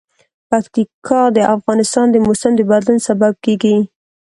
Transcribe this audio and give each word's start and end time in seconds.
پکتیکا 0.49 1.21
د 1.37 1.39
افغانستان 1.55 2.07
د 2.11 2.15
موسم 2.25 2.51
د 2.55 2.61
بدلون 2.69 2.97
سبب 3.07 3.33
کېږي. 3.45 3.75